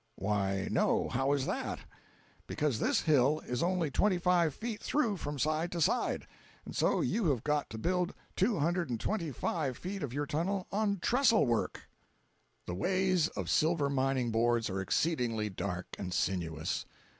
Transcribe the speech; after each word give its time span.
"Why 0.15 0.67
no—how 0.71 1.31
is 1.33 1.45
that?" 1.45 1.81
"Because 2.47 2.79
this 2.79 3.01
hill 3.01 3.39
is 3.41 3.61
only 3.61 3.91
twenty 3.91 4.17
five 4.17 4.55
feet 4.55 4.81
through 4.81 5.17
from 5.17 5.37
side 5.37 5.71
to 5.73 5.79
side; 5.79 6.25
and 6.65 6.75
so 6.75 7.01
you 7.01 7.25
have 7.27 7.43
got 7.43 7.69
to 7.69 7.77
build 7.77 8.15
two 8.35 8.57
hundred 8.57 8.89
and 8.89 8.99
twenty 8.99 9.31
five 9.31 9.77
feet 9.77 10.01
of 10.01 10.11
your 10.11 10.25
tunnel 10.25 10.65
on 10.71 10.97
trestle 11.01 11.45
work!" 11.45 11.81
250.jpg 11.81 12.63
(61K) 12.63 12.65
The 12.65 12.73
ways 12.75 13.27
of 13.27 13.49
silver 13.51 13.89
mining 13.91 14.31
Boards 14.31 14.71
are 14.71 14.81
exceedingly 14.81 15.51
dark 15.51 15.85
and 15.99 16.11
sinuous. 16.11 16.87